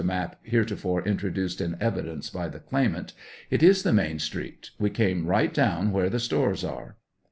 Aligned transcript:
map 0.03 0.37
here 0.41 0.65
tofore 0.65 1.05
introduced 1.05 1.61
in 1.61 1.77
evidence 1.79 2.31
by 2.31 2.47
the 2.49 2.59
claimant;). 2.59 3.13
it 3.51 3.61
is 3.61 3.83
the 3.83 3.93
main 3.93 4.17
street; 4.17 4.71
we 4.79 4.89
came 4.89 5.27
right 5.27 5.53
down 5.53 5.91
where 5.91 6.09
the 6.09 6.17
stores 6.19 6.63
are. 6.63 6.97